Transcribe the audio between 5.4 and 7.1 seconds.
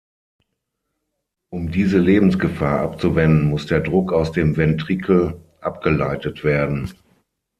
abgeleitet werden.